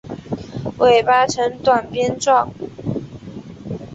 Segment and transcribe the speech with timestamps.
[0.79, 2.51] 尾巴呈短鞭状。